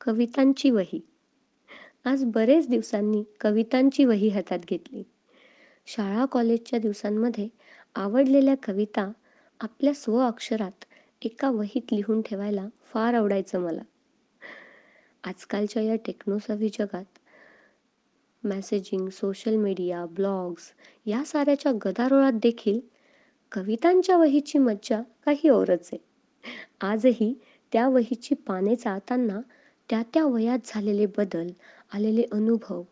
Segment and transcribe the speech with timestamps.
[0.00, 1.00] कवितांची वही.
[2.04, 5.02] आज बरेच दिवसांनी कवितांची वही हातात घेतली.
[5.86, 7.48] शाळा कॉलेजच्या दिवसांमध्ये
[7.94, 9.12] आवडलेल्या कविता
[9.60, 10.84] आपल्या स्व अक्षरात
[11.22, 13.82] एका वहीत लिहून ठेवायला फार आवडायचं मला.
[15.24, 17.18] आजकालच्या या टेक्नोसवी जगात
[18.44, 20.72] मेसेजिंग सोशल मीडिया ब्लॉग्स
[21.06, 22.80] या साऱ्याच्या गदारोळात देखील
[23.52, 26.04] कवितांच्या वहीची मज्जा काही औरच आहे.
[26.80, 27.34] आजही
[27.72, 29.40] त्या वहीची पाने चाळताना
[29.90, 31.46] त्या त्या वयात झालेले बदल
[31.94, 32.82] आलेले अनुभव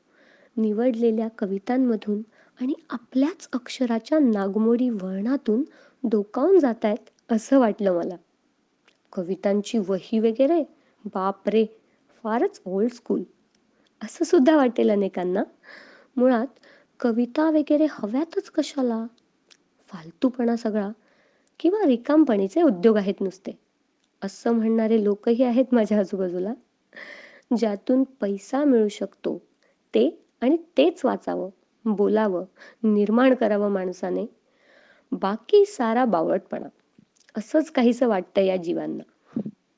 [0.56, 2.23] निवडलेल्या कवितांमधून
[2.60, 5.64] आणि आपल्याच अक्षराच्या नागमोडी वळणातून
[6.04, 8.16] डोकावून जात आहेत असं वाटलं मला.
[9.12, 10.62] कवितांची वही वगैरे
[11.04, 11.64] बाप रे
[12.24, 13.23] फारच ओल्ड स्कूल
[14.04, 15.42] असं सुद्धा वाटेल अनेकांना.
[16.16, 16.46] मुळात
[17.01, 19.06] कविता वगैरे हव्यातच कशाला?
[19.88, 20.90] फालतूपणा सगळा
[21.60, 23.59] किंवा रिकामपणीचे उद्योग आहेत नुसते.
[24.23, 26.54] असं म्हणणारे लोकही आहेत माझ्या आजूबाजूला.
[27.56, 29.38] ज्यातून पैसा मिळू शकतो.
[29.95, 31.51] ते आणि तेच वाचावं
[31.84, 32.45] बोलावं
[32.82, 34.26] निर्माण करावं माणसाने.
[35.12, 36.68] बाकी सारा बावळटपणा.
[37.37, 39.02] असंच काहीसं वाटतं या जीवांना.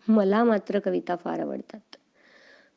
[0.08, 1.96] मला मात्र कविता फार आवडतात.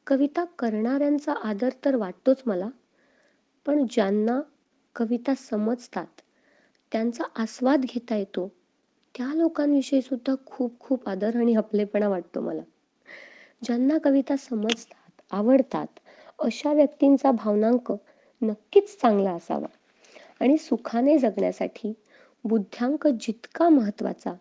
[0.07, 2.69] कविता करणाऱ्यांचा आदर तर वाटतोच मला
[3.65, 4.41] पण ज्यांना
[4.95, 6.21] कविता समजतात
[6.91, 8.47] त्यांचा आस्वाद घेता येतो
[9.17, 12.61] त्या लोकांविषयी सुद्धा खूप खूप आदर आणि आपलेपणा वाटतो मला.
[13.61, 15.99] ज्यांना कविता समजतात आवडतात
[16.39, 17.91] अशा व्यक्तींचा भावनांक
[18.41, 19.67] नक्कीच चांगला असावा.
[20.39, 21.93] आणि सुखाने जगण्यासाठी
[22.43, 24.33] बुद्ध्यांक जितका महत्त्वाचा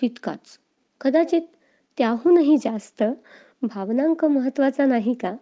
[0.00, 0.58] तितकाच.
[1.00, 1.42] कदाचित
[1.98, 3.02] त्याहूनही जास्त
[3.62, 5.34] भावनांक महत्त्वाचा नाही का?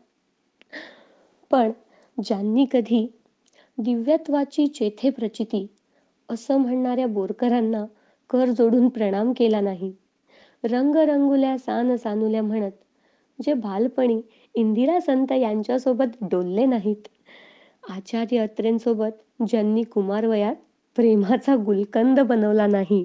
[1.50, 1.70] पण
[2.18, 3.06] ज्यांनी कधी
[3.78, 5.66] दिव्यत्वाची चेथे प्रचिती
[6.28, 7.84] असं म्हणणाऱ्या बोरकरांना
[8.30, 9.92] कर जोडून प्रणाम केला नाही
[10.64, 12.70] रंग रंगुल्या सान सानुल्या म्हणत
[13.38, 14.20] जे बालपणी
[14.54, 17.02] इंदिरा संत यांच्यासोबत डोलले नाहीत.
[17.90, 20.54] आचार्य अत्रेंसोबत ज्यांनी कुमारवयात
[20.96, 23.04] प्रेमाचा गुलकंद बनवला नाही.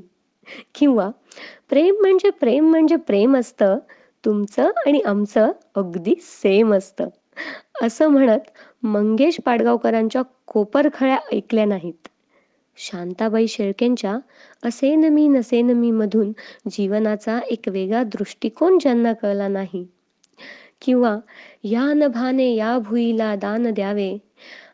[0.75, 1.09] किंवा
[1.69, 3.77] प्रेम म्हणजे प्रेम म्हणजे प्रेम असतं
[4.23, 7.09] तुमचं आणि आमचं अगदी सेम असतं.
[7.83, 8.49] असं म्हणत
[8.83, 12.07] मंगेश पाडगावकरांच्या कोपरखळ्या ऐकल्या नाहीत.
[12.77, 14.17] शांताबाई शेळकेंच्या
[14.63, 16.31] असेन मी नसेन मी मधून
[16.71, 19.85] जीवनाचा एक वेगळा दृष्टिकोन ज्यांना कळला नाही.
[20.81, 21.17] किंवा
[21.63, 24.17] या नभाने या भुईला दान द्यावे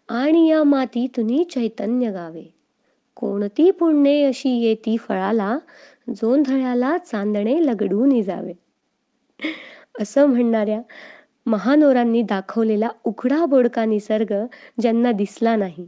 [0.10, 2.44] आणि या मातीतून चैतन्य गावे.
[3.16, 5.58] कोणती पुण्ये अशी येती फळाला
[6.10, 8.54] जोंधळ्याला चांदणे लगडून जावे
[10.02, 10.82] असं म्हणणाऱ्या
[11.46, 14.34] महानोरांनी दाखवलेला उघडा बोडका निसर्ग
[14.82, 15.88] ज्यांना दिसला नाही.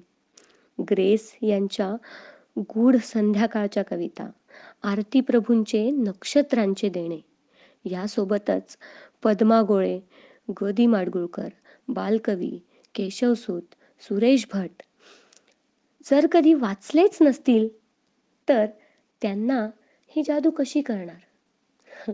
[0.80, 1.96] ग्रेस यांच्या
[2.60, 4.30] गूढ संध्याकाळच्या कविता
[4.84, 7.20] आरती प्रभूंचे नक्षत्रांचे देणे.
[7.86, 8.78] यासोबतच
[9.26, 10.00] पद्मा गोळे
[10.50, 11.48] गोदी माडगुळकर
[11.88, 12.60] बालकवी
[12.96, 13.62] केशवसूत
[14.02, 14.70] सुरेश भट.
[16.06, 17.68] जर कधी वाचलेच नसतील
[18.50, 18.66] तर
[19.22, 19.70] त्यांना
[20.08, 21.20] ही जादू कशी करणार?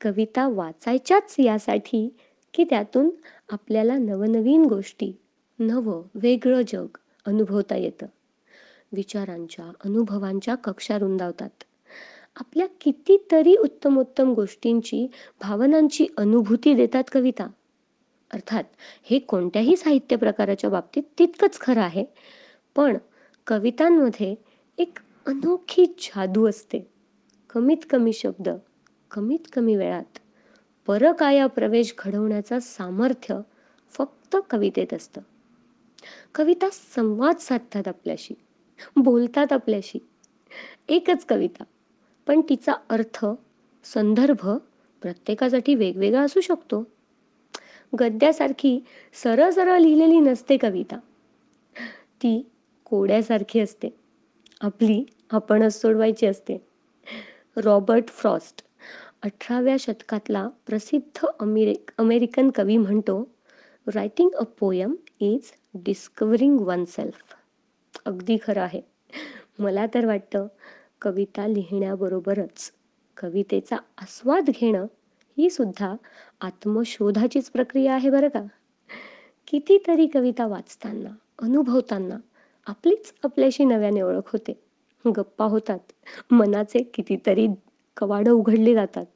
[0.00, 2.16] कविता वाचायच्याच यासाठी
[2.54, 3.10] की त्यातून
[3.50, 5.12] आपल्याला नवनवीन गोष्टी
[5.58, 6.86] नवं वेगळं जग
[7.26, 8.06] अनुभवता येतं.
[8.92, 11.64] विचारांच्या अनुभवांच्या कक्षा रुंदावतात.
[12.36, 15.06] आपल्या कितीतरी उत्तमोत्तम गोष्टींची
[15.40, 17.46] भावनांची अनुभूती देतात कविता.
[18.30, 18.64] अर्थात
[19.10, 22.04] हे कोणत्याही साहित्य प्रकाराच्या बाबतीत तितकंच खरं आहे
[22.76, 22.96] पण
[23.46, 24.34] कवितांमध्ये
[24.78, 26.86] एक अनोखी जादू असते.
[27.50, 28.48] कमीत कमी शब्द
[29.10, 30.18] कमीत कमी वेळात
[30.86, 33.40] परकाया प्रवेश घडवण्याचं सामर्थ्य
[33.90, 35.20] फक्त कवितेत असतं.
[36.34, 38.34] कविता संवाद साधतात आपल्याशी
[38.96, 39.98] बोलतात आपल्याशी.
[40.88, 41.64] एकच कविता
[42.26, 43.24] पण तिचा अर्थ
[43.84, 44.48] संदर्भ
[45.02, 46.82] प्रत्येकासाठी वेगवेगळा असू शकतो.
[47.92, 48.78] गद्यासारखी
[49.14, 50.98] सरळ सरळ लिहिलेली नसते कविता.
[52.22, 52.40] ती
[52.84, 53.88] कोड्यासारखी असते.
[54.60, 56.58] आपली आपणच सोडवायची असते.
[57.56, 58.62] रॉबर्ट फ्रॉस्ट
[59.22, 63.22] अठराव्या शतकातला प्रसिद्ध अमेरिक अमेरिकन कवी म्हणतो
[63.86, 67.34] writing a poem is discovering one self
[68.06, 68.80] अगदी खरं आहे.
[69.58, 70.46] मला तर वाटतं
[71.02, 72.72] कविता लिहिण्याबरोबरच
[73.16, 74.86] कवितेचा आस्वाद घेणं
[75.38, 75.94] ही सुद्धा
[76.40, 78.42] आत्मशोधाचीच प्रक्रिया आहे बरं का?
[79.46, 81.08] कितीतरी कविता वाचताना
[81.42, 82.16] अनुभवताना
[82.66, 84.60] आपलीच आपल्याशी नव्याने ओळख होते.
[85.16, 85.78] गप्पा होतात.
[86.30, 87.46] मनाचे कितीतरी
[87.96, 89.06] कवाडं उघडली जातात.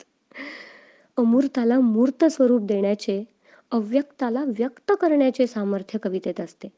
[1.17, 3.25] अमूर्ताला मूर्त स्वरूप देण्याचे
[3.71, 6.69] अव्यक्ताला व्यक्त करण्याचे सामर्थ्य कवितेत असते.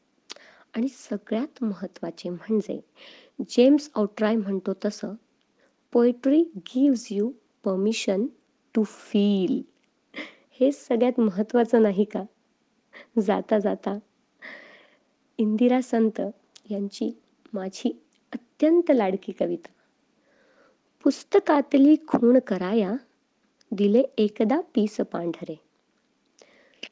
[0.73, 2.79] आणि सगळ्यात महत्त्वाचे म्हणजे
[3.49, 5.13] जेम्स ऑट्राय म्हणतो तसं
[5.91, 7.31] poetry gives you
[7.63, 8.25] permission
[8.75, 9.61] to feel
[10.59, 12.23] हे सगळ्यात महत्त्वाचं नाही का?
[13.21, 13.97] जाता जाता.
[15.37, 16.21] इंदिरा संत
[16.69, 17.11] यांची
[17.53, 18.01] माझी
[18.33, 19.71] अत्यंत लाडकी कविता.
[21.03, 22.93] पुस्तकातली खूण कराया
[23.71, 25.55] दिले एकदा पीस पांढरे.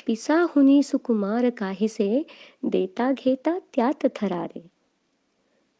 [0.07, 2.23] पिसाहुनी सुकुमार काहीसे
[2.63, 4.69] देता घेता त्यात थरारे.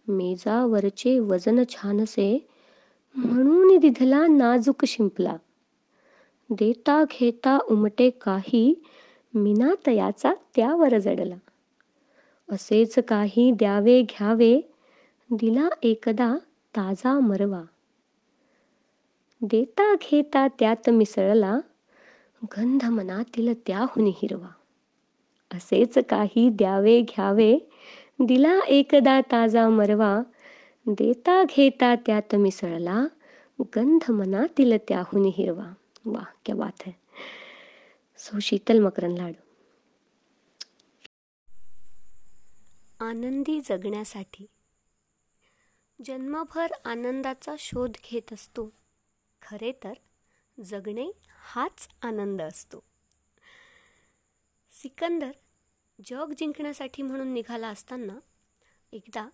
[0.08, 2.48] मेजावरचे वजन छानसे
[3.16, 5.36] म्हणून दिधला नाजूक शिंपला.
[6.50, 8.84] देता घेता उमटे काही
[9.34, 11.36] मिनातयाचा त्यावर जडला.
[12.52, 14.62] असेच काही द्यावे घ्यावे
[15.32, 16.36] दिला एकदा
[16.78, 17.62] ताजा मरवा.
[19.42, 21.60] देता घेता त्यात मिसळला
[22.46, 24.48] गंध मनातील त्याहुनी हिरवा.
[25.54, 27.58] असेच काही द्यावे घ्यावे
[28.20, 30.20] दिला एकदा ताजा मरवा
[30.88, 33.06] देता घेता त्यात मिसळला
[33.76, 35.74] गंध मनातील त्याहून हिरवा.
[36.06, 36.92] वा क्या बात है.
[38.18, 39.42] सो शीतल मकरन लाडू.
[43.06, 44.46] आनंदी जगण्यासाठी.
[46.06, 48.70] जन्मभर आनंदाचा शोध घेत असतो.
[49.42, 49.94] खरे तर
[50.64, 51.12] जगणे
[51.44, 52.80] हाच आनंद असतो.
[54.72, 55.32] सिकंदर
[56.00, 58.20] जग जिंकण्यासाठी म्हणून निघाला असताना
[58.92, 59.28] एकदा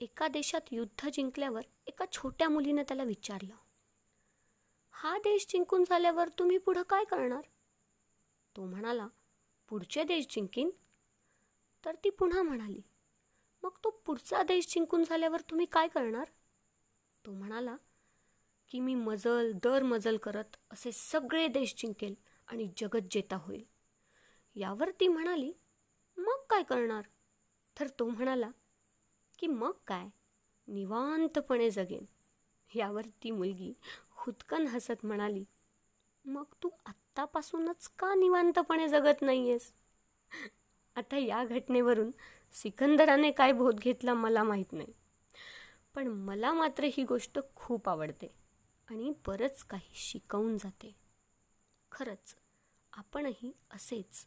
[0.00, 3.54] एका देशात युद्ध जिंकल्यावर एका छोट्या मुलीनं त्याला विचारलं
[4.94, 7.42] हा देश जिंकून झाल्यावर तुम्ही पुढं काय करणार?
[8.56, 9.06] तो म्हणाला
[9.68, 10.70] पुढचे देश जिंकीन.
[11.84, 12.82] तर ती पुन्हा म्हणाली
[13.62, 16.24] मग तो पुढचा देश जिंकून झाल्यावर तुम्ही काय करणार?
[17.24, 17.76] तो म्हणाला
[18.76, 22.14] की मी मजल दर मजल करत असे सगळे देश जिंकेल
[22.48, 23.64] आणि जगत जेता होईल.
[24.54, 25.52] यावर ती म्हणाली
[26.16, 27.02] मग काय करणार?
[27.80, 28.50] तर तो म्हणाला
[29.38, 30.06] की मग काय?
[30.68, 32.04] निवांतपणे जगेन.
[32.74, 33.72] यावर ती मुलगी
[34.10, 35.44] हुदकन हसत म्हणाली
[36.24, 39.72] मग तू आत्तापासूनच का निवांतपणे जगत नाहीयेस?
[40.96, 42.10] आता या घटनेवरून
[42.52, 44.92] सिकंदराने काय बोध घेतला मला माहीत नाही.
[45.94, 48.45] पण मला मात्र ही गोष्ट खूप आवडते.
[48.88, 50.94] आणि बरंच काही शिकवून जाते.
[51.92, 52.36] खरंच
[52.92, 54.26] आपणही असेच.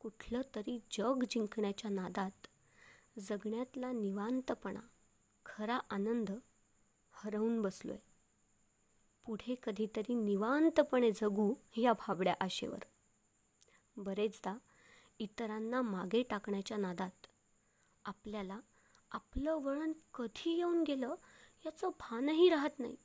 [0.00, 2.46] कुठलं तरी जग जिंकण्याच्या नादात
[3.18, 4.80] जगण्यातला निवांतपणा
[5.46, 6.30] खरा आनंद
[7.12, 8.08] हरवून बसलो आहे
[9.24, 12.84] पुढे कधीतरी निवांतपणे जगू या भाबड्या आशेवर.
[13.96, 14.56] बरेचदा
[15.18, 17.26] इतरांना मागे टाकण्याच्या नादात
[18.04, 18.58] आपल्याला
[19.10, 21.14] आपलं वळण कधी येऊन गेलं
[21.66, 22.96] याचं भानही राहत नाही.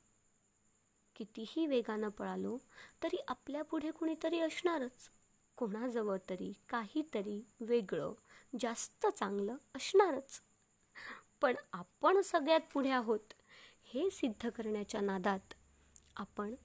[1.15, 2.57] कितीही वेगानं पळालो
[3.03, 5.09] तरी आपल्या पुढे कुणीतरी असणारच.
[5.56, 8.13] कोणाजवळ तरी काहीतरी वेगळं
[8.59, 10.41] जास्त चांगलं असणारच.
[11.41, 13.33] पण आपण सगळ्यात पुढे आहोत
[13.94, 15.53] हे सिद्ध करण्याच्या नादात
[16.15, 16.56] आपण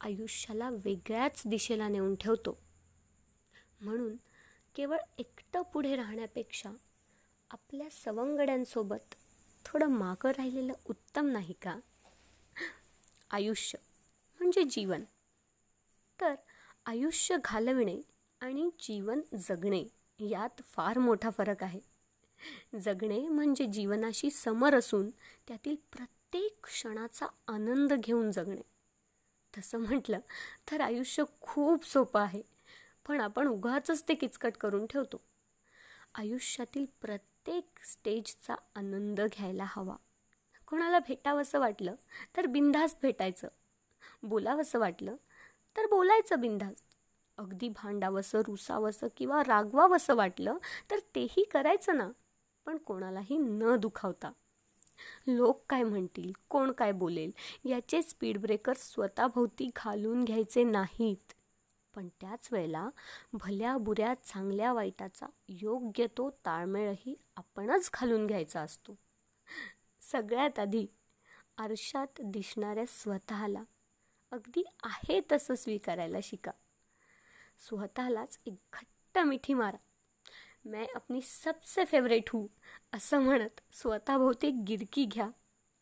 [0.00, 2.58] आयुष्याला वेगळ्याच दिशेला नेऊन ठेवतो.
[3.80, 4.16] म्हणून
[4.74, 6.70] केवळ एकटं पुढे राहण्यापेक्षा
[7.50, 9.14] आपल्या सवंगड्यांसोबत
[9.64, 11.78] थोडं मागं राहिलेलं उत्तम नाही का?
[13.30, 13.78] आयुष्य.
[14.48, 15.02] म्हणजे जीवन.
[16.20, 16.34] तर
[16.86, 18.00] आयुष्य घालविणे
[18.40, 19.84] आणि जीवन जगणे
[20.20, 21.80] यात फार मोठा फरक आहे.
[22.80, 25.10] जगणे म्हणजे जीवनाशी समर असून
[25.48, 28.62] त्यातील प्रत्येक क्षणाचा आनंद घेऊन जगणे.
[29.58, 30.20] तसं म्हटलं
[30.70, 32.42] तर आयुष्य खूप सोपं आहे
[33.08, 35.20] पण आपण उगाचच ते किचकट करून ठेवतो.
[36.14, 39.96] आयुष्यातील प्रत्येक स्टेजचा आनंद घ्यायला हवा.
[40.66, 41.94] कोणाला भेटावंसं वाटलं
[42.36, 43.48] तर बिनधास्त भेटायचं.
[44.22, 45.16] बोलावंसं वाटलं
[45.76, 46.84] तर बोलायचं बिनधास्त.
[47.38, 50.58] अगदी भांडावंसं रुसावंसं किंवा रागवावंसं वाटलं
[50.90, 52.08] तर तेही करायचं ना
[52.66, 54.30] पण कोणालाही न दुखावता.
[55.26, 57.30] लोक काय म्हणतील कोण काय बोलेल
[57.64, 61.32] याचे स्पीड ब्रेकर स्वतःभोवती घालून घ्यायचे नाहीत.
[61.94, 62.88] पण त्याच वेळेला
[63.32, 68.96] भल्या बुऱ्या चांगल्या वाईटाचा योग्य तो ताळमेळही आपणच घालून घ्यायचा असतो.
[70.02, 70.86] सगळ्यात आधी
[71.58, 73.62] आरशात दिसणाऱ्या स्वतःला
[74.32, 76.50] अगदी आहे तसं स्वीकारायला शिका.
[77.58, 79.76] स्वतःलाच एक घट्ट मिठी मारा.
[80.64, 82.48] मैं अपनी सबसे फेवरेट हूँ
[82.92, 85.30] असं म्हणत स्वतःभोवती गिरकी घ्या.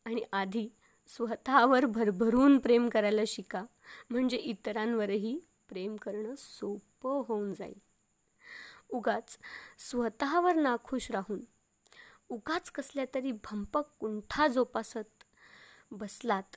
[0.05, 0.69] आणि आधी
[1.07, 3.65] स्वतःवर भरभरून प्रेम करायला शिका.
[4.11, 7.79] म्हणजे इतरांवरही प्रेम करणं सोपं होऊन जाईल.
[8.89, 9.39] उगाच
[9.79, 11.41] स्वतःवर नाखुश राहून
[12.29, 15.25] उगाच कसल्या तरी भंपक कुंठा जोपासत
[15.91, 16.57] बसलात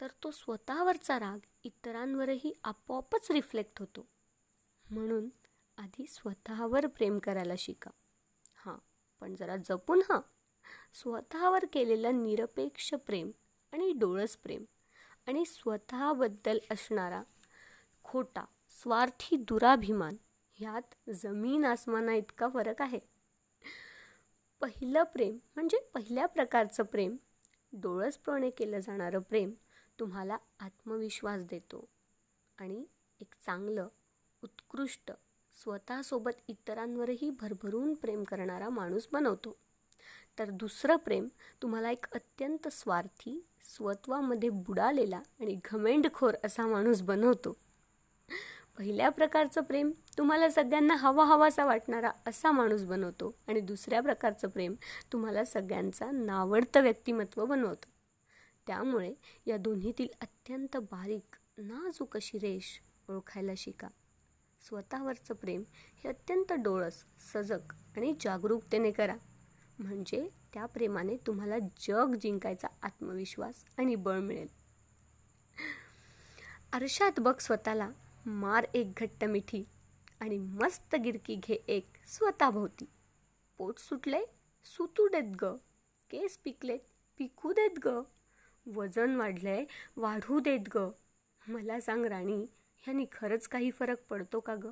[0.00, 4.08] तर तो स्वतःवरचा राग इतरांवरही आपोआपच रिफ्लेक्ट होतो.
[4.90, 5.28] म्हणून
[5.76, 7.90] आधी स्वतःवर प्रेम करायला शिका.
[8.54, 8.76] हां
[9.20, 10.20] पण जरा जपून हां.
[10.94, 13.30] स्वतःवर केलेलं निरपेक्ष प्रेम
[13.72, 14.64] आणि डोळस प्रेम
[15.26, 17.22] आणि स्वतःबद्दल असणारा
[18.04, 20.16] खोटा स्वार्थी दुराभिमान
[20.52, 23.00] ह्यात जमीन आसमाना इतका फरक आहे.
[24.60, 27.16] पहिलं प्रेम म्हणजे पहिल्या प्रकारचं प्रेम.
[27.72, 29.50] डोळसपणे केलं जाणारं प्रेम
[30.00, 31.88] तुम्हाला आत्मविश्वास देतो
[32.58, 32.84] आणि
[33.20, 33.88] एक चांगलं
[34.42, 35.12] उत्कृष्ट
[35.62, 39.56] स्वतःसोबत इतरांवरही भरभरून प्रेम करणारा माणूस बनवतो.
[40.38, 41.28] तर दुसरं प्रेम
[41.62, 47.56] तुम्हाला एक अत्यंत स्वार्थी स्वत्वामध्ये बुडालेला आणि घमेंडखोर असा माणूस बनवतो.
[48.78, 54.74] पहिल्या प्रकारचं प्रेम तुम्हाला सगळ्यांना हवा हवासा वाटणारा असा माणूस बनवतो आणि दुसऱ्या प्रकारचं प्रेम
[55.12, 57.99] तुम्हाला सगळ्यांचा नावडतं व्यक्तिमत्व बनवतं.
[58.66, 59.14] त्यामुळे
[59.46, 63.88] या दोन्हीतील अत्यंत बारीक नाजूक अशी रेष ओळखायला शिका.
[64.60, 69.16] स्वतःवरचं प्रेम हे अत्यंत डोळस सजग आणि जागरूकतेने करा.
[69.78, 74.48] म्हणजे त्या प्रेमाने तुम्हाला जग जिंकायचा आत्मविश्वास आणि बळ मिळेल.
[76.72, 77.90] आरशात बघ स्वतःला
[78.26, 79.64] मार एक घट्ट मिठी
[80.20, 82.84] आणि मस्त गिरकी घे एक स्वतःभोवती.
[83.58, 84.20] पोट सुटले
[84.64, 85.44] सुतू देत ग.
[86.10, 86.80] केस पिकलेत
[87.18, 88.02] पिकू देत ग.
[88.74, 89.64] वजन वाढलंय
[89.96, 90.90] वाढू देत ग.
[91.48, 92.46] मला सांग राणी
[92.78, 94.66] ह्यानी खरंच काही फरक पडतो का ग?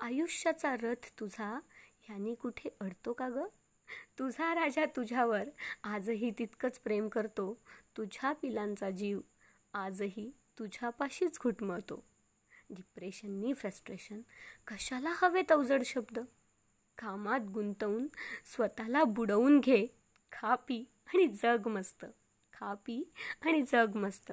[0.00, 1.60] आयुष्याचा रथ तुझा
[2.02, 3.38] ह्यानी कुठे अडतो का ग?
[4.18, 5.48] तुझा राजा तुझ्यावर
[5.84, 7.58] आजही तितकंच प्रेम करतो.
[7.96, 9.20] तुझ्या पिलांचा जीव
[9.74, 12.04] आजही तुझ्यापाशीच घुटमळतो.
[12.70, 14.20] डिप्रेशननी फ्रस्ट्रेशन
[14.66, 16.18] कशाला हवेत अवजड शब्द?
[16.98, 18.06] कामात गुंतवून
[18.44, 19.86] स्वतःला बुडवून घे.
[20.32, 22.06] खा पी आणि जग मस्त.
[22.60, 23.02] खा पी
[23.46, 24.32] आणि जग मस्त.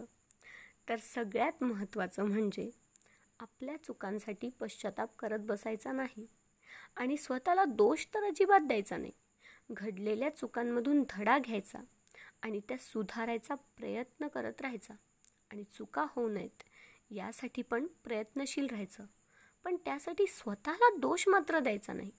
[0.90, 2.70] तर सगळ्यात महत्त्वाचं म्हणजे
[3.40, 6.26] आपल्या चुकांसाठी पश्चाताप करत बसायचा नाही
[6.96, 9.12] आणि स्वतःला दोष तर अजिबात द्यायचा नाही.
[9.72, 11.80] घडलेल्या चुकांमधून धडा घ्यायचा
[12.42, 14.94] आणि त्या सुधारायचा प्रयत्न करत राहायचा
[15.52, 16.64] आणि चुका होऊ नयेत
[17.12, 19.06] यासाठी पण प्रयत्नशील राहायचं.
[19.64, 22.12] पण त्यासाठी स्वतःला दोष मात्र द्यायचा नाही.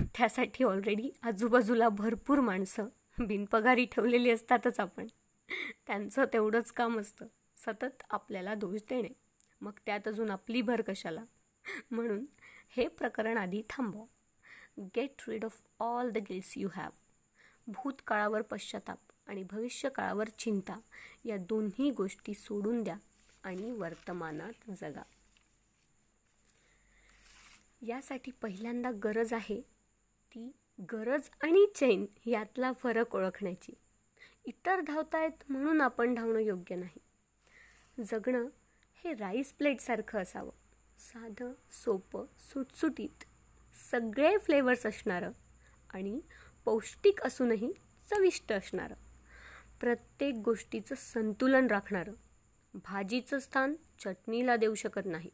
[0.00, 5.06] त्यासाठी ऑलरेडी आजूबाजूला भरपूर माणसं बिनपगारी ठेवलेली असतातच आपण.
[5.86, 7.26] त्यांचं तेवढंच काम असतं.
[7.56, 9.08] सतत आपल्याला दोष देणे.
[9.60, 11.24] मग त्यात अजून आपली भर कशाला?
[11.90, 12.26] म्हणून
[12.68, 14.04] हे प्रकरण आधी थांबवा.
[14.96, 16.90] Get rid of all the guilts you have
[17.66, 20.80] भूतकाळावर पश्चाताप आणि भविष्यकाळावर चिंता
[21.24, 22.96] या दोन्ही गोष्टी सोडून द्या
[23.42, 25.02] आणि वर्तमानात जगा.
[27.82, 29.60] यासाठी पहिल्यांदा गरज आहे
[30.30, 33.74] ती गरज आणि चैन यातला फरक ओळखण्याची.
[34.44, 36.98] इतर धावतायत म्हणून आपण धावणं योग्य नाही.
[38.04, 38.48] जगणं
[39.04, 40.50] हे राईस प्लेटसारखं असावं.
[40.98, 43.24] साधं सोपं सुटसुटीत
[43.90, 45.30] सगळे फ्लेवर्स असणारं
[45.90, 46.20] आणि
[46.64, 47.72] पौष्टिक असूनही
[48.10, 48.94] चविष्ट असणारं.
[49.80, 52.12] प्रत्येक गोष्टीचं संतुलन राखणारं.
[52.74, 55.30] भाजीचं स्थान चटणीला देऊ शकत नाही.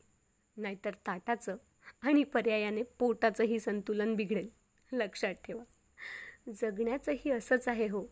[0.56, 1.56] नाहीतर ताटाचं
[2.02, 4.59] आणि पर्यायाने पोटाचंही संतुलन बिघडेल.
[4.92, 5.62] लक्षात ठेवा.
[6.54, 8.04] जगण्याचंही असंच आहे हो.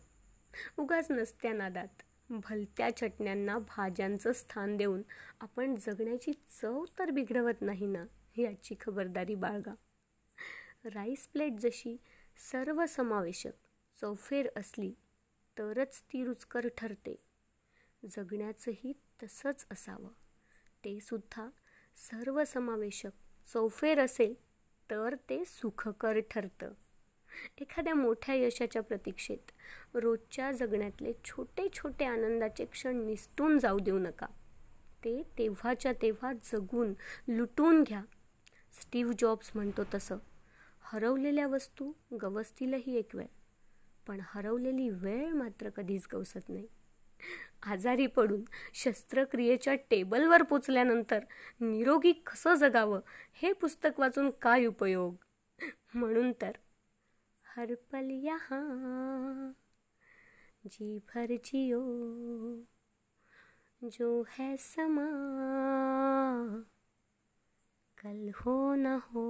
[0.77, 1.87] उगाच नसत्या नादात.
[2.29, 5.01] भलत्या चटण्यांना भाज्यांचं स्थान देऊन
[5.41, 6.31] आपण जगण्याची
[6.61, 8.05] चव तर बिघडवत नाही ना
[8.37, 9.73] याची खबरदारी बाळगा.
[10.85, 11.97] राईस प्लेट जशी
[12.51, 13.51] सर्वसमावेशक
[14.01, 14.93] चौफेर असली
[15.57, 17.23] तरच ती रुचकर ठरते.
[18.09, 18.93] जगण्याचंही
[19.23, 20.09] तसंच असावं.
[20.85, 21.49] ते सुद्धा
[21.95, 23.11] सर्वसमावेशक
[23.53, 24.33] चौफेर असेल
[24.91, 26.73] तर ते सुखकर ठरतं.
[27.57, 29.51] एखाद्या मोठ्या यशाच्या प्रतीक्षेत
[29.93, 34.25] रोजच्या जगण्यातले छोटे छोटे आनंदाचे क्षण निसटून जाऊ देऊ नका.
[35.03, 36.93] ते तेव्हाच्या तेव्हा जगून
[37.27, 38.01] लुटून घ्या.
[38.81, 40.17] स्टीव्ह जॉब्स म्हणतो तसं.
[40.81, 41.91] हरवलेल्या वस्तू
[42.21, 43.27] गवसतीलही एक वेळ
[44.07, 46.67] पण हरवलेली वेळ मात्र कधीच गवसत नाही.
[47.63, 51.19] आजारी पडून शस्त्रक्रियेच्या टेबलवर पोचल्यानंतर
[51.61, 53.01] निरोगी कसं जगावं
[53.33, 55.15] हे पुस्तक वाचून काय उपयोग?
[55.93, 56.51] म्हणून तर
[57.43, 59.51] हरपल यहाँ
[60.65, 61.81] जी भर जियो
[63.81, 65.05] जो है समा
[67.97, 69.23] कल हो न हो।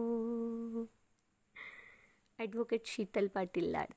[2.39, 3.93] ॲडव्होकेट शीतल पाटील लाड.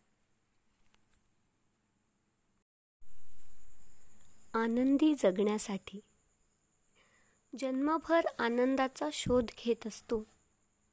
[4.54, 6.00] आनंदी जगण्यासाठी.
[7.58, 10.24] जन्मभर आनंदाचा शोध घेत असतो.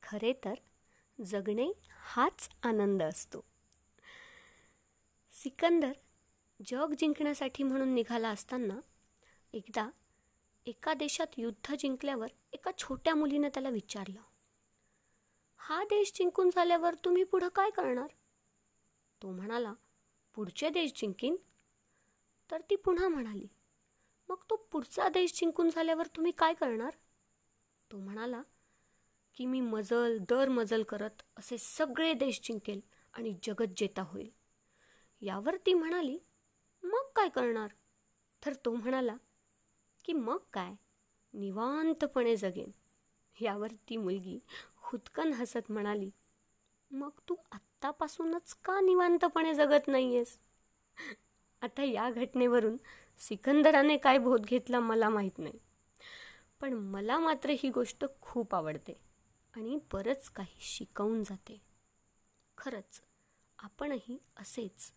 [0.03, 0.53] खरे तर
[1.25, 3.41] जगणे हाच आनंद असतो.
[5.31, 5.91] सिकंदर
[6.67, 8.79] जग जिंकण्यासाठी म्हणून निघाला असताना
[9.53, 9.89] एकदा
[10.65, 14.21] एका देशात युद्ध जिंकल्यावर एका छोट्या मुलीनं त्याला विचारलं
[15.57, 18.07] हा देश जिंकून झाल्यावर तुम्ही पुढं काय करणार?
[19.21, 19.73] तो म्हणाला
[20.35, 21.35] पुढचे देश जिंकीन
[22.51, 23.47] तर ती पुन्हा म्हणाली
[24.29, 26.91] मग तो पुढचा देश जिंकून झाल्यावर तुम्ही काय करणार?
[27.91, 28.41] तो म्हणाला
[29.35, 32.81] की मी मजल दर मजल करत असे सगळे देश जिंकेल
[33.13, 34.29] आणि जगत जेता होईल.
[35.21, 36.19] यावर ती म्हणाली
[36.83, 37.67] मग काय करणार?
[38.45, 39.15] तर तो म्हणाला
[40.05, 40.73] की मग काय?
[41.33, 42.71] निवांतपणे जगेन.
[43.41, 44.39] यावर ती मुलगी
[44.81, 46.09] खुदकन हसत म्हणाली
[46.91, 50.37] मग तू आत्तापासूनच का निवांतपणे जगत नाहीयेस?
[51.61, 52.77] आता या घटनेवरून
[53.19, 55.59] सिकंदराने काय बोध घेतला मला माहीत नाही.
[56.61, 58.93] पण मला मात्र ही गोष्ट खूप आवडते
[59.55, 61.61] आणि बरंच काही शिकवून जाते.
[62.57, 63.01] खरंच
[63.59, 64.91] आपणही असेच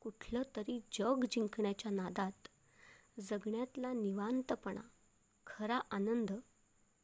[0.00, 2.48] कुठलं तरी जग जिंकण्याच्या नादात
[3.20, 4.80] जगण्यातला निवांतपणा
[5.46, 6.32] खरा आनंद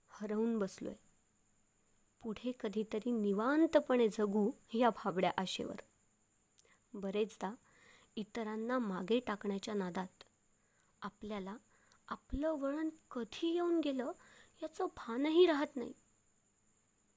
[0.09, 0.95] हरवून बसलोय.
[2.23, 5.77] पुढे कधीतरी निवांतपणे जगू या भाबड्या आशेवर.
[6.95, 7.55] बरेचदा
[8.17, 10.25] इतरांना मागे टाकण्याच्या नादात.
[11.03, 11.57] आपल्याला
[12.09, 14.13] आपलं वळण कधी येऊन गेलं
[14.63, 15.93] याचं भानही राहत नाही.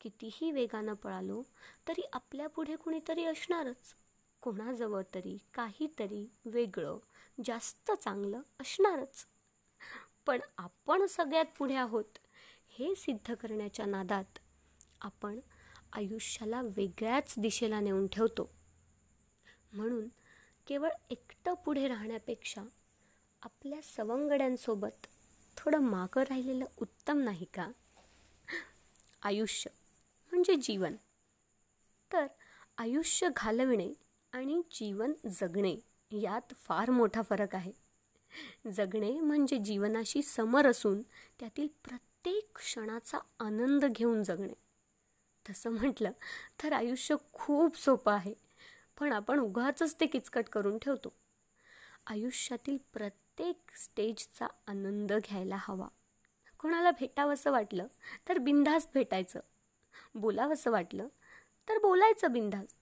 [0.01, 1.43] कितीही वेगानं पळालो
[1.87, 3.95] तरी आपल्या पुढे कुणीतरी असणारच.
[4.41, 6.97] कोणाजवळ तरी काहीतरी वेगळं
[7.45, 9.27] जास्त चांगलं असणारच.
[10.25, 12.17] पण आपण सगळ्यात पुढे आहोत
[12.69, 14.39] हे सिद्ध करण्याच्या नादात.
[15.01, 15.39] आपण
[15.93, 18.49] आयुष्याला वेगळ्याच दिशेला नेऊन ठेवतो.
[19.73, 20.07] म्हणून
[20.67, 22.61] केवळ एकटं पुढे राहण्यापेक्षा
[23.41, 25.07] आपल्या सवंगड्यांसोबत
[25.57, 27.71] थोडं मागं राहिलेलं उत्तम नाही का?
[29.21, 29.69] आयुष्य
[30.31, 30.95] म्हणजे जीवन.
[32.13, 32.27] तर
[32.77, 33.93] आयुष्य घालविणे
[34.33, 35.75] आणि जीवन जगणे
[36.11, 37.71] यात फार मोठा फरक आहे.
[38.71, 41.01] जगणे म्हणजे जीवनाशी समर असून
[41.39, 44.53] त्यातील प्रत्येक क्षणाचा आनंद घेऊन जगणे.
[45.49, 46.11] तसं म्हटलं
[46.63, 48.46] तर आयुष्य खूप सोपं आहे.
[48.97, 51.13] पण आपण उगाच ते किचकट करून ठेवतो.
[52.07, 55.87] आयुष्यातील प्रत्येक स्टेजचा आनंद घ्यायला हवा.
[56.59, 57.87] कोणाला भेटावंसं वाटलं
[58.29, 59.39] तर बिनधास्त भेटायचं.
[60.15, 61.07] बोलावंसं वाटलं
[61.67, 62.75] तर बोलायचं बिनधास्त.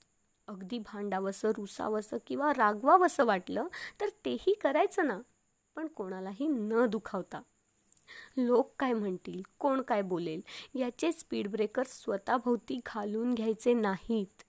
[0.47, 3.67] अगदी भांडावंसं रुसावंसं किंवा रागवावंसं वाटलं
[4.01, 5.19] तर तेही करायचं ना.
[5.75, 7.41] पण कोणालाही न दुखावता.
[8.37, 10.41] लोक काय म्हणतील कोण काय बोलेल
[10.73, 14.44] याचे स्पीड ब्रेकर स्वतःभोवती घालून घ्यायचे नाहीत.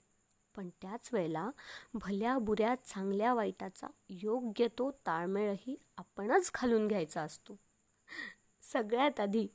[0.56, 1.50] पण त्याच वेळेला
[1.94, 7.56] भल्या बुऱ्या चांगल्या वाईटाचा योग्य तो ताळमेळही आपणच घालून घ्यायचा असतो.
[8.62, 9.46] सगळ्यात आधी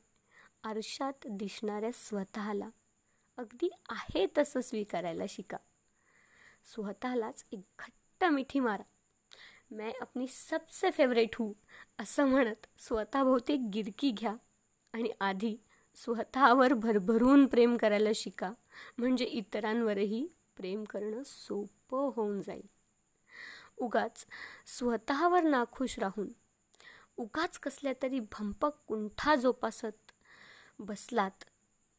[0.64, 2.70] आरशात दिसणाऱ्या स्वतःला
[3.38, 5.58] अगदी आहे तसं स्वीकारायला शिका.
[6.66, 8.84] स्वतःलाच एक घट्ट मिठी मारा.
[9.72, 11.54] मैं अपनी सबसे फेवरेट हूँ
[12.00, 14.36] असं म्हणत स्वतःभोवती गिरकी घ्या
[14.94, 15.56] आणि आधी
[15.96, 18.52] स्वतःवर भरभरून प्रेम करायला शिका.
[18.98, 20.28] म्हणजे इतरांवरही
[20.62, 22.68] प्रेम करणं सोपं होऊन जाईल.
[23.78, 24.26] उगाच
[24.66, 26.28] स्वतःवर नाखुश राहून
[27.18, 30.12] उगाच कसल्या तरी भंपक कुंठा जोपासत
[30.80, 31.44] बसलात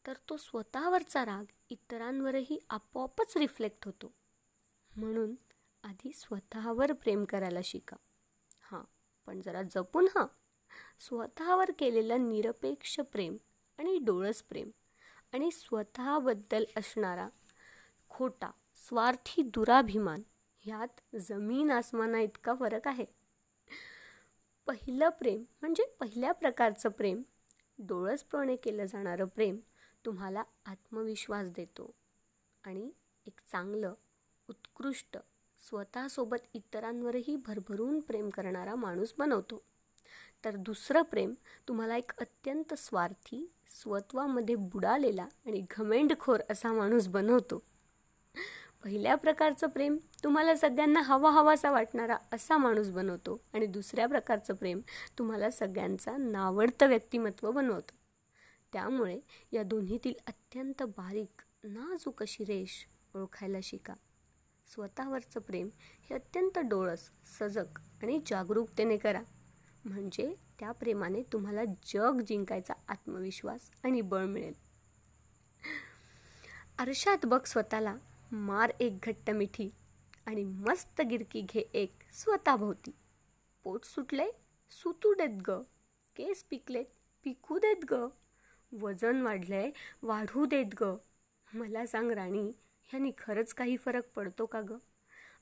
[0.07, 4.13] तर तो स्वतःवरचा राग इतरांवरही आपोआपच रिफ्लेक्ट होतो.
[4.97, 5.35] म्हणून
[5.83, 7.95] आधी स्वतःवर प्रेम करायला शिका.
[8.61, 8.83] हां
[9.25, 10.25] पण जरा जपून हां.
[10.99, 13.37] स्वतःवर केलेलं निरपेक्ष प्रेम
[13.79, 14.69] आणि डोळस प्रेम
[15.33, 17.27] आणि स्वतःबद्दल असणारा
[18.13, 20.21] खोटा स्वार्थी दुराभिमान
[20.59, 23.05] ह्यात जमीन आसमाना इतका फरक आहे.
[24.67, 27.21] पहिलं प्रेम म्हणजे पहिल्या प्रकारचं प्रेम.
[27.79, 29.57] डोळसपणे केलं जाणारं प्रेम
[30.05, 31.93] तुम्हाला आत्मविश्वास देतो
[32.63, 32.91] आणि
[33.25, 33.93] एक चांगलं
[34.49, 35.17] उत्कृष्ट
[35.69, 39.61] स्वतःसोबत इतरांवरही भरभरून प्रेम करणारा माणूस बनवतो.
[40.45, 41.33] तर दुसरं प्रेम
[41.67, 47.63] तुम्हाला एक अत्यंत स्वार्थी स्वत्वामध्ये बुडालेला आणि घमेंडखोर असा माणूस बनवतो.
[48.83, 54.81] पहिल्या प्रकारचं प्रेम तुम्हाला सगळ्यांना हवा हवासा वाटणारा असा माणूस बनवतो आणि दुसऱ्या प्रकारचं प्रेम
[55.17, 57.91] तुम्हाला सगळ्यांचा नावडतं व्यक्तिमत्व बनवतं.
[58.73, 59.19] त्यामुळे
[59.51, 62.69] या दोन्हीतील अत्यंत बारीक नाजूक अशी रेष
[63.15, 63.93] ओळखायला शिका.
[64.67, 69.21] स्वतःवरचं प्रेम हे अत्यंत डोळस सजग आणि जागरूकतेने करा.
[69.85, 74.53] म्हणजे त्या प्रेमाने तुम्हाला जग जिंकायचा आत्मविश्वास आणि बळ मिळेल.
[76.77, 77.95] आरशात बघ स्वतःला.
[78.35, 79.69] मार एक घट्ट मिठी
[80.25, 82.91] आणि मस्त गिरकी घे एक स्वतःभोवती
[83.63, 84.31] पोट सुटले
[84.71, 85.51] सुतू देत ग.
[86.15, 86.85] केस पिकलेत
[87.23, 88.07] पिकू देत ग.
[88.81, 90.95] वजन वाढलंय वाढू देत ग.
[91.53, 92.51] मला सांग राणी
[92.83, 94.73] ह्यानी खरंच काही फरक पडतो का ग?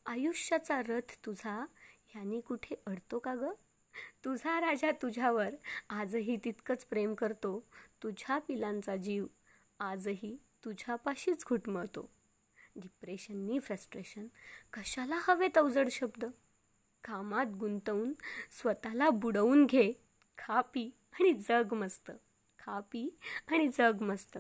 [0.06, 1.66] आयुष्याचा रथ तुझा
[2.08, 3.44] ह्यानी कुठे अडतो का ग?
[4.26, 5.56] तुझा राजा तुझ्यावर
[5.90, 7.68] आजही तितकंच प्रेम करतो.
[8.04, 9.26] तुझ्या पिलांचा जीव
[9.80, 12.10] आजही तुझ्यापाशीच घुटमळतो.
[12.76, 14.28] डिप्रेशननी फ्रस्ट्रेशन
[14.74, 16.26] कशाला हवेत अवजड शब्द?
[17.04, 18.14] कामात गुंतवून
[18.52, 19.92] स्वतःला बुडवून घे.
[20.38, 22.12] खा पी आणि जग मस्त.
[22.60, 24.38] खा पी आणि जग मस्त.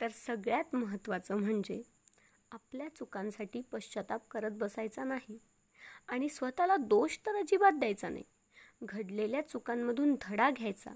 [0.00, 1.82] तर सगळ्यात महत्त्वाचं म्हणजे
[2.52, 5.38] आपल्या चुकांसाठी पश्चाताप करत बसायचा नाही.
[6.08, 8.24] आणि स्वतःला दोष तर अजिबात द्यायचा नाही.
[8.82, 10.90] घडलेल्या चुकांमधून धडा घ्यायचा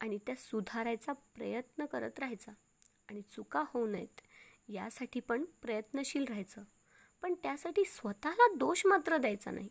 [0.00, 2.52] आणि त्या सुधारायचा प्रयत्न करत राहायचा.
[3.08, 4.20] आणि चुका होऊ नयेत.
[4.72, 6.62] यासाठी पण प्रयत्नशील राहायचं.
[7.22, 9.68] पण त्यासाठी स्वतःला दोष मात्र द्यायचा नाही.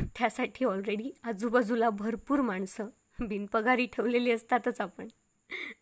[0.00, 2.88] त्यासाठी ऑलरेडी आजूबाजूला भरपूर माणसं
[3.26, 5.08] बिनपगारी ठेवलेली असतातच आपण.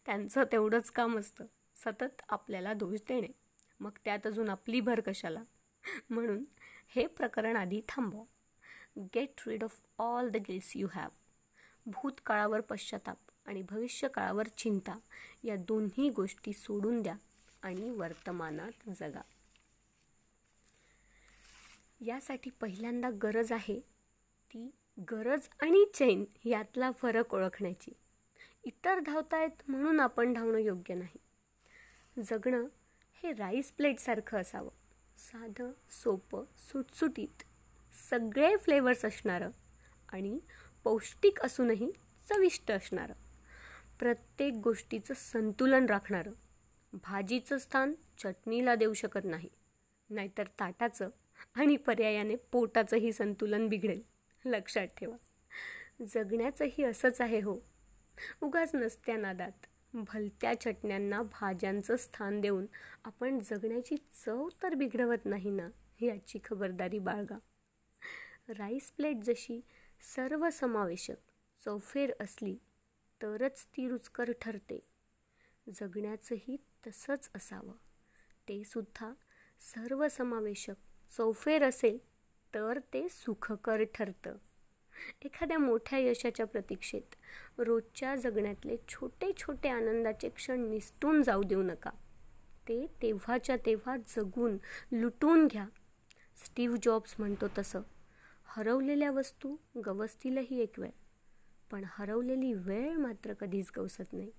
[0.06, 1.46] त्यांचं तेवढंच काम असतं.
[1.76, 3.28] सतत आपल्याला दोष देणे.
[3.80, 5.42] मग त्यात अजून आपली भर कशाला?
[6.10, 6.44] म्हणून
[6.88, 8.24] हे प्रकरण आधी थांबवा.
[9.14, 11.08] Get rid of all the guilts you have
[11.86, 14.98] भूतकाळावर पश्चाताप आणि भविष्यकाळावर चिंता
[15.44, 17.14] या दोन्ही गोष्टी सोडून द्या.
[17.62, 19.20] आणि वर्तमानात जगा.
[22.00, 23.80] यासाठी पहिल्यांदा गरज आहे
[24.50, 24.70] ती
[25.00, 27.92] गरज आणि चैन यातला फरक ओळखण्याची.
[28.64, 31.18] इतर धावतायत म्हणून आपण धावणं योग्य नाही.
[32.22, 32.66] जगणं
[33.22, 34.70] हे राईस प्लेटसारखं असावं.
[35.18, 37.42] साधं सोपं सुटसुटीत
[38.10, 39.50] सगळे फ्लेवर्स असणारं
[40.08, 40.38] आणि
[40.84, 41.92] पौष्टिक असूनही
[42.28, 43.14] चविष्ट असणारं.
[43.98, 46.32] प्रत्येक गोष्टीचं संतुलन राखणारं.
[46.92, 49.48] भाजीचं स्थान चटणीला देऊ शकत नाही.
[50.10, 51.10] नाहीतर ताटाचं
[51.54, 54.02] आणि पर्यायाने पोटाचंही संतुलन बिघडेल.
[54.44, 55.16] लक्षात ठेवा.
[56.08, 57.58] जगण्याचंही असंच आहे हो.
[58.42, 59.66] उगाच नसत्या नादात.
[59.94, 62.66] भलत्या चटण्यांना भाज्यांचं स्थान देऊन
[63.04, 65.68] आपण जगण्याची चव तर बिघडवत नाही ना
[66.00, 67.38] याची खबरदारी बाळगा.
[68.48, 69.60] राईस प्लेट जशी
[70.16, 71.16] सर्वसमावेशक
[71.64, 72.56] चौफेर असली
[73.22, 74.80] तरच ती रुचकर ठरते.
[75.74, 77.72] जगण्याचंही तसंच असावं.
[78.48, 79.12] ते सुद्धा
[79.60, 80.74] सर्वसमावेशक
[81.16, 81.98] चौफेर असेल
[82.54, 84.36] तर ते सुखकर ठरतं.
[85.22, 87.14] एखाद्या मोठ्या यशाच्या प्रतीक्षेत
[87.58, 91.90] रोजच्या जगण्यातले छोटे छोटे आनंदाचे क्षण निसटून जाऊ देऊ नका.
[92.68, 94.56] ते तेव्हाच्या तेव्हा जगून
[94.92, 95.66] लुटून घ्या.
[96.46, 97.80] स्टीव्ह जॉब्स म्हणतो तसं.
[98.44, 100.90] हरवलेल्या वस्तू गवसतीलही एक वेळ
[101.70, 104.30] पण हरवलेली वेळ मात्र कधीच गवसत नाही.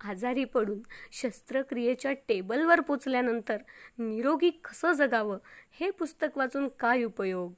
[0.00, 0.80] आजारी पडून
[1.12, 3.62] शस्त्रक्रियेच्या टेबलवर पोचल्यानंतर
[3.98, 5.38] निरोगी कसं जगावं
[5.72, 7.52] हे पुस्तक वाचून काय उपयोग?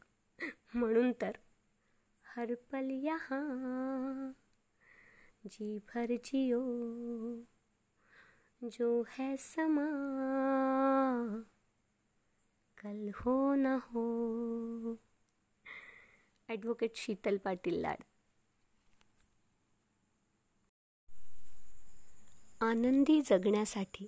[0.74, 1.30] म्हणून तर
[2.24, 4.32] हरपल यहाँ
[5.50, 6.60] जी भर जियो
[8.62, 9.86] जो है समा
[12.78, 14.04] कल हो न हो।
[16.48, 18.02] ॲडव्होकेट शीतल पाटील लाड.
[22.60, 24.06] आनंदी जगण्यासाठी.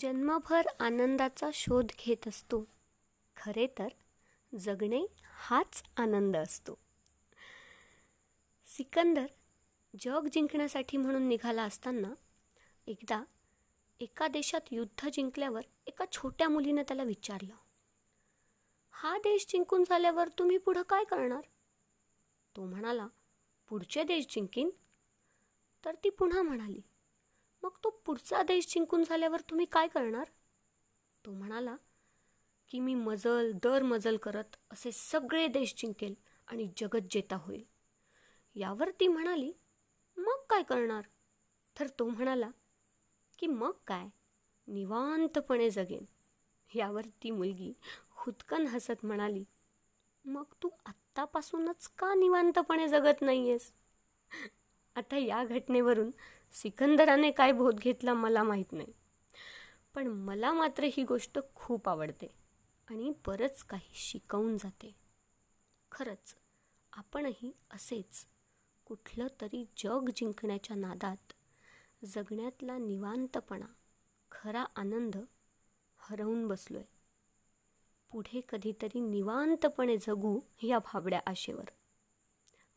[0.00, 2.64] जन्मभर आनंदाचा शोध घेत असतो.
[3.36, 3.88] खरे तर
[4.58, 6.74] जगणे हाच आनंद असतो.
[8.66, 9.26] सिकंदर
[10.00, 12.14] जग जिंकण्यासाठी म्हणून निघाला असताना
[12.86, 13.24] एकदा
[14.00, 17.54] एका देशात युद्ध जिंकल्यावर एका छोट्या मुलीनं त्याला विचारलं
[18.90, 21.42] हा देश जिंकून झाल्यावर तुम्ही पुढं काय करणार?
[22.56, 23.06] तो म्हणाला
[23.68, 24.70] पुढचे देश जिंकीन
[25.84, 26.80] तर ती पुन्हा म्हणाली
[27.62, 30.24] मग तो पुढचा देश जिंकून झाल्यावर तुम्ही काय करणार?
[31.24, 31.76] तो म्हणाला
[32.68, 36.14] की मी मजल दर मजल करत असे सगळे देश जिंकेल
[36.48, 37.64] आणि जगत जेता होईल.
[38.54, 39.52] यावर ती म्हणाली
[40.16, 41.02] मग काय करणार?
[41.78, 42.50] तर तो म्हणाला
[43.38, 44.06] की मग काय?
[44.66, 46.04] निवांतपणे जगेन.
[46.74, 47.72] यावर ती मुलगी
[48.16, 49.44] खुदकन हसत म्हणाली
[50.24, 53.72] मग तू आत्तापासूनच का निवांतपणे जगत नाहीयेस?
[55.00, 56.10] आता या घटनेवरून
[56.52, 58.92] सिकंदराने काय बोध घेतला मला माहीत नाही.
[59.94, 62.26] पण मला मात्र ही गोष्ट खूप आवडते
[62.88, 64.94] आणि बरंच काही शिकवून जाते.
[65.92, 66.34] खरंच
[66.92, 68.26] आपणही असेच
[68.84, 71.32] कुठलं तरी जग जिंकण्याच्या नादात
[72.04, 73.66] जगण्यातला निवांतपणा
[74.32, 75.16] खरा आनंद
[75.98, 76.82] हरवून बसलोय.
[78.10, 81.70] पुढे कधीतरी निवांतपणे जगू या भाबड्या आशेवर.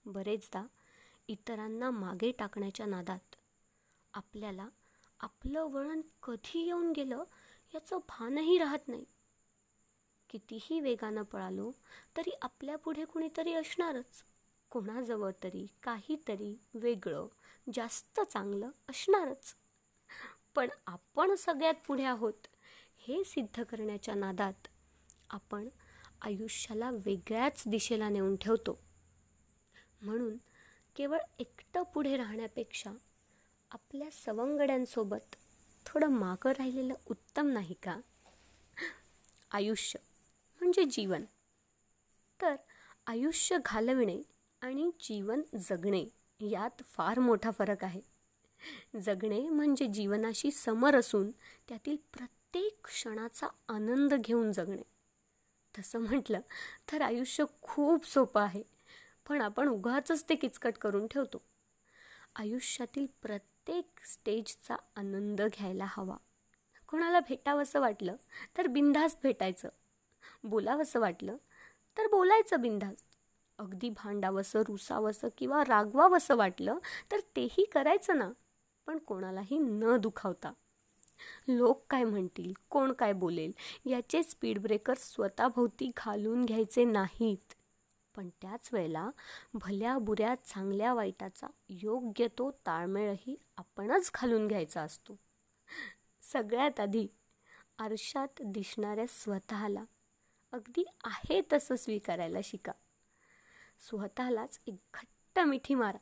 [0.06, 0.66] बरेचदा
[1.28, 3.36] इतरांना मागे टाकण्याच्या नादात.
[4.14, 4.68] आपल्याला
[5.20, 7.24] आपलं वळण कधी येऊन गेलं
[7.76, 9.06] याचं भानही राहत नाही.
[10.30, 11.72] कितीही वेगानं पळालो
[12.18, 14.24] तरी आपल्या पुढे कुणीतरी असणारच.
[14.70, 17.28] कोणाजवळ तरी काहीतरी वेगळं
[17.74, 19.56] जास्त चांगलं असणारच.
[20.56, 22.48] पण आपण सगळ्यात पुढे आहोत
[23.08, 24.68] हे सिद्ध करण्याच्या नादात.
[25.30, 25.70] आपण
[26.22, 28.80] आयुष्याला वेगळ्याच दिशेला नेऊन ठेवतो.
[30.02, 30.38] म्हणून
[30.96, 32.92] केवळ एकटं पुढे राहण्यापेक्षा
[33.72, 35.36] आपल्या सवंगड्यांसोबत
[35.86, 38.00] थोडं मागं राहिलेलं उत्तम नाही का?
[39.52, 40.00] आयुष्य
[40.62, 41.26] म्हणजे जीवन.
[42.42, 42.56] तर
[43.08, 44.22] आयुष्य घालविणे
[44.62, 46.06] आणि जीवन जगणे
[46.40, 48.02] यात फार मोठा फरक आहे.
[49.00, 51.32] जगणे म्हणजे जीवनाशी समर असून
[51.70, 54.82] त्यातील प्रत्येक क्षणाचा आनंद घेऊन जगणे.
[55.80, 56.40] तसं म्हटलं
[56.92, 58.73] तर आयुष्य खूप सोपं आहे.
[59.28, 61.42] पण आपण उगाच ते किचकट करून ठेवतो.
[62.36, 66.18] आयुष्यातील प्रत्येक स्टेजचा आनंद घ्यायला हवा.
[66.88, 68.16] कोणाला भेटावंसं वाटलं
[68.58, 69.70] तर बिनधास्त भेटायचं.
[70.44, 71.38] बोलावंसं वाटलं
[71.98, 73.06] तर बोलायचं बिनधास्त.
[73.60, 76.78] अगदी भांडावंसं रुसावंसं किंवा रागवावंसं वाटलं
[77.12, 78.32] तर तेही करायचं ना.
[78.88, 80.52] पण कोणालाही न दुखावता.
[81.48, 83.52] लोक काय म्हणतील कोण काय बोलेल
[83.86, 87.54] याचे स्पीड ब्रेकर स्वतःभोवती घालून घ्यायचे नाहीत.
[88.16, 89.10] पण त्याच वेळेला
[89.54, 95.18] भल्या बुऱ्या चांगल्या वाईटाचा योग्य तो ताळमेळही आपणच घालून घ्यायचा असतो.
[96.22, 97.08] सगळ्यात आधी
[97.80, 99.84] आरशात दिसणाऱ्या स्वतःला
[100.52, 102.72] अगदी आहे तसं स्वीकारायला शिका.
[103.80, 105.98] स्वतःलाच एक घट्ट मिठी मारा.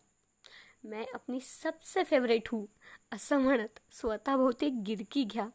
[0.84, 2.66] मैं अपनी सबसे फेवरेट हूँ
[3.12, 5.48] असं म्हणत स्वतःभोवती गिरकी घ्या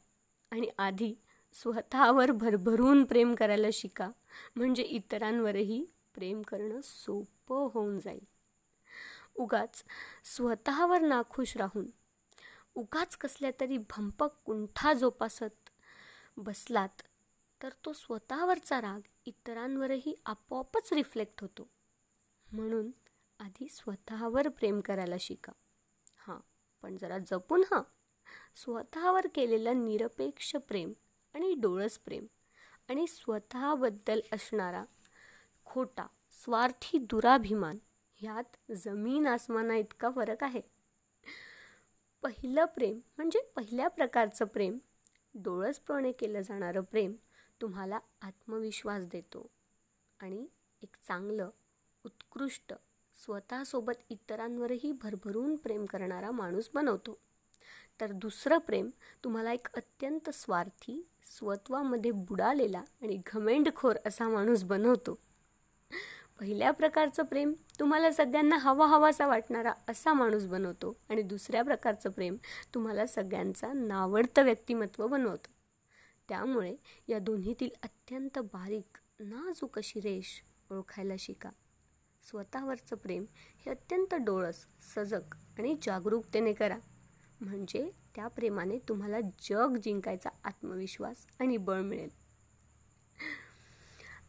[0.51, 1.15] आणि आधी
[1.55, 4.11] स्वतःवर भरभरून प्रेम करायला शिका.
[4.57, 5.85] म्हणजे इतरांवरही
[6.17, 8.25] प्रेम करणं सोपं होऊन जाईल.
[9.35, 9.85] उगाच
[10.25, 11.87] स्वतःवर नाखुश राहून
[12.75, 15.71] उगाच कसल्या तरी भंपक कुंठा जोपासत
[16.37, 17.03] बसलात
[17.63, 21.69] तर तो स्वतःवरचा राग इतरांवरही आपोआपच रिफ्लेक्ट होतो.
[22.53, 22.91] म्हणून
[23.41, 25.53] आधी स्वतःवर प्रेम करायला शिका.
[26.17, 26.39] हां
[26.83, 27.83] पण जरा जपून हां.
[28.57, 30.93] स्वतःवर केलेलं निरपेक्ष प्रेम
[31.35, 32.27] आणि डोळस प्रेम
[32.89, 34.85] आणि स्वतःबद्दल असणारा
[35.77, 37.79] खोटा स्वार्थी दुराभिमान
[38.15, 40.61] ह्यात जमीन आसमाना इतका फरक आहे.
[42.23, 44.79] पहिलं प्रेम म्हणजे पहिल्या प्रकारचं प्रेम.
[45.35, 47.15] डोळसपणे केलं जाणारं प्रेम
[47.61, 49.51] तुम्हाला आत्मविश्वास देतो.
[50.21, 50.47] आणि
[50.83, 51.51] एक चांगलं
[52.05, 52.75] उत्कृष्ट
[53.25, 57.19] स्वतःसोबत इतरांवरही भरभरून प्रेम करणारा माणूस बनवतो.
[58.01, 58.91] तर दुसरं प्रेम
[59.25, 61.09] तुम्हाला एक अत्यंत स्वार्थी
[61.39, 65.26] स्वत्वामध्ये बुडालेला आणि घमेंडखोर असा माणूस बनवतो.
[66.41, 72.37] पहिल्या प्रकारचं प्रेम तुम्हाला सगळ्यांना हवा हवासा वाटणारा असा माणूस बनवतो आणि दुसऱ्या प्रकारचं प्रेम
[72.75, 75.51] तुम्हाला सगळ्यांचा नावडतं व्यक्तिमत्व बनवतं.
[76.29, 76.77] त्यामुळे
[77.09, 80.27] या दोन्हीतील अत्यंत बारीक नाजूक अशी रेष
[80.71, 81.51] ओळखायला शिका.
[82.23, 86.79] स्वतःवरचं प्रेम हे अत्यंत डोळस सजग आणि जागरूकतेने करा.
[87.41, 92.09] म्हणजे त्या प्रेमाने तुम्हाला जग जिंकायचा आत्मविश्वास आणि बळ मिळेल.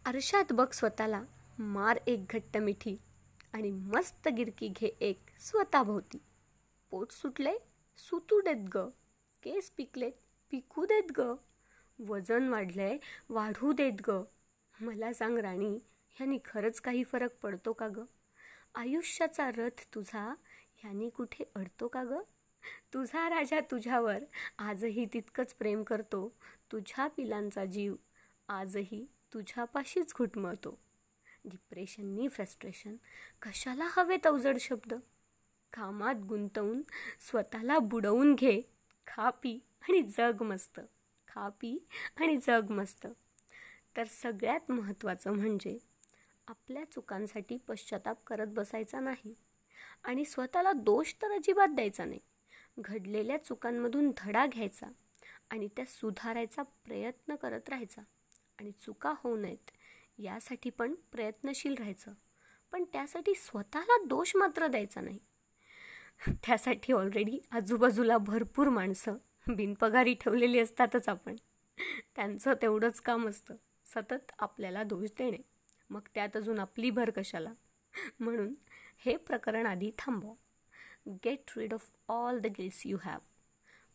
[0.05, 1.23] आरशात बघ स्वतःला
[1.59, 2.97] मार एक घट्ट मिठी
[3.53, 6.17] आणि मस्त गिरकी घे एक स्वतःभोवती.
[6.89, 7.57] पोट सुटले
[7.97, 8.77] सुतू देत ग.
[9.43, 10.11] केस पिकलेत
[10.51, 11.35] पिकू देत ग.
[11.99, 12.97] वजन वाढलंय
[13.29, 14.23] वाढू देत ग.
[14.81, 17.99] मला सांग राणी ह्यानी खरंच काही फरक पडतो का ग?
[18.75, 20.35] आयुष्याचा रथ तुझा
[20.77, 22.13] ह्यानी कुठे अडतो का ग?
[22.93, 24.23] तुझा राजा तुझ्यावर
[24.59, 26.37] आजही तितकंच प्रेम करतो.
[26.71, 27.95] तुझ्या पिलांचा जीव
[28.47, 30.87] आजही तुझ्यापाशीच घुटमळतो.
[31.47, 32.95] डिप्रेशननी फ्रस्ट्रेशन
[33.41, 34.93] कशाला हवेत अवजड शब्द?
[35.73, 36.81] कामात गुंतवून
[37.19, 38.62] स्वतःला बुडवून घे.
[39.07, 40.79] खा पी आणि जग मस्त.
[41.27, 43.07] खा पी आणि जग मस्त.
[43.97, 45.77] तर सगळ्यात महत्त्वाचं म्हणजे
[46.47, 49.33] आपल्या चुकांसाठी पश्चाताप करत बसायचा नाही.
[50.03, 52.19] आणि स्वतःला दोष तर अजिबात द्यायचा नाही.
[52.79, 54.88] घडलेल्या चुकांमधून धडा घ्यायचा
[55.49, 58.01] आणि त्या सुधारायचा प्रयत्न करत राहायचा.
[58.60, 59.71] आणि चुका होऊ नयेत.
[60.17, 62.12] यासाठी पण प्रयत्नशील राहायचं.
[62.71, 65.19] पण त्यासाठी स्वतःला दोष मात्र द्यायचा नाही.
[66.27, 69.15] त्यासाठी ऑलरेडी आजूबाजूला भरपूर माणसं
[69.47, 71.36] बिनपगारी ठेवलेली असतातच आपण.
[72.15, 73.56] त्यांचं तेवढंच काम असतं.
[73.86, 75.38] सतत आपल्याला दोष देणे.
[75.89, 77.53] मग त्यात अजून आपली भर कशाला?
[78.19, 78.53] म्हणून
[78.97, 80.34] हे प्रकरण आधी थांबवा.
[81.25, 83.19] Get rid of all the guilts you have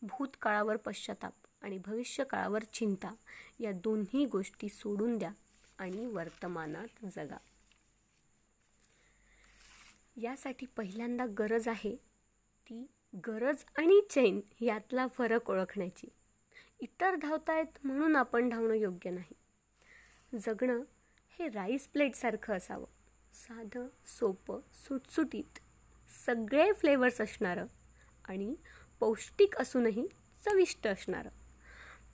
[0.01, 3.15] भूतकाळावर पश्चाताप आणि भविष्यकाळावर चिंता
[3.59, 5.31] या दोन्ही गोष्टी सोडून द्या.
[5.77, 7.37] आणि वर्तमानात जगा.
[10.17, 11.95] यासाठी पहिल्यांदा गरज आहे
[12.69, 12.91] ती
[13.27, 16.07] गरज आणि चैन यातला फरक ओळखण्याची.
[16.79, 19.33] इतर धावतायत म्हणून आपण धावणं योग्य नाही.
[20.37, 20.81] जगणं
[21.39, 22.85] हे राईस प्लेटसारखं असावं.
[23.33, 25.59] साधं सोपं सुटसुटीत
[26.25, 27.65] सगळे फ्लेवर्स असणारं
[28.25, 28.55] आणि
[28.99, 30.07] पौष्टिक असूनही
[30.45, 31.29] चविष्ट असणारं.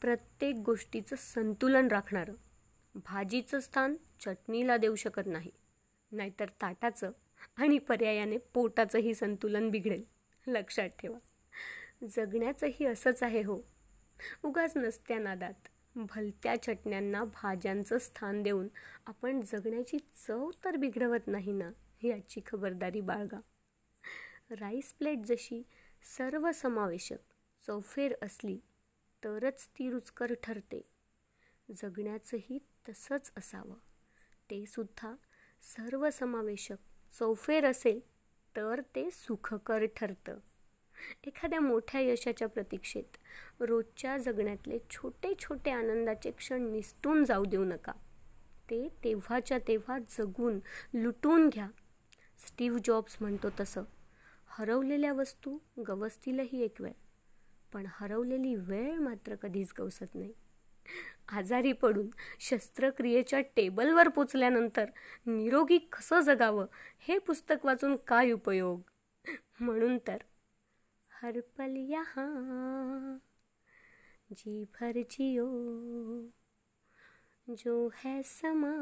[0.02, 2.34] प्रत्येक गोष्टीचं संतुलन राखणारं.
[2.96, 5.52] भाजीचं स्थान चटणीला देऊ शकत नाही.
[6.12, 7.12] नाहीतर ताटाचं
[7.56, 10.04] आणि पर्यायाने पोटाचंही संतुलन बिघडेल.
[10.48, 11.18] लक्षात ठेवा.
[12.10, 13.60] जगण्याचंही असंच आहे हो.
[14.44, 15.54] उगाच नसत्या नादात.
[15.96, 18.68] भलत्या चटण्यांना भाज्यांचं स्थान देऊन
[19.06, 19.98] आपण जगण्याची
[20.28, 21.70] चव तर बिघडवत नाही ना
[22.04, 23.40] याची खबरदारी बाळगा.
[24.52, 25.64] राईस प्लेट जशी
[26.18, 27.18] सर्वसमावेशक
[27.68, 28.58] चौफेर असली
[29.24, 30.82] तरच ती रुचकर ठरते.
[31.78, 33.76] जगण्याचंही तसंच असावं.
[34.52, 35.16] ते सुद्धा
[35.64, 36.76] सर्वसमावेशक
[37.20, 38.00] चौफेर असेल
[38.56, 40.40] तर ते सुखकर ठरतं.
[41.24, 43.18] एखाद्या मोठ्या यशाच्या प्रतीक्षेत
[43.60, 47.92] रोजच्या जगण्यातले छोटे छोटे आनंदाचे क्षण निसटून जाऊ देऊ नका.
[48.70, 50.60] ते तेव्हाच्या तेव्हा जगून
[50.94, 51.70] लुटून घ्या.
[52.48, 53.84] स्टीव्ह जॉब्स म्हणतो तसं.
[54.48, 56.94] हरवलेल्या वस्तू गवसतीलही एक वेळ
[57.74, 60.34] पण हरवलेली वेळ मात्र कधीच गवसत नाही.
[61.30, 62.08] आजारी पडून
[62.40, 64.86] शस्त्रक्रियेच्या टेबलवर पोचल्यानंतर
[65.26, 66.66] निरोगी कसं जगावं
[67.00, 68.82] हे पुस्तक वाचून काय उपयोग?
[69.60, 70.18] म्हणून तर
[71.10, 73.18] हरपल यहाँ
[74.36, 75.48] जी भर जियो
[77.48, 78.74] जो है समा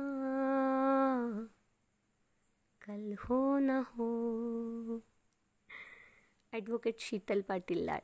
[2.81, 4.07] कल हो न हो।
[6.53, 8.01] ॲडव्होकेट शीतल पाटील लाड.